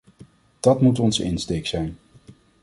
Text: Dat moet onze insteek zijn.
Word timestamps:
Dat 0.59 0.81
moet 0.81 0.99
onze 0.99 1.23
insteek 1.23 1.67
zijn. 1.67 1.97